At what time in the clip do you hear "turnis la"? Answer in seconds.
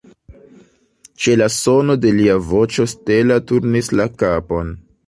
3.53-4.11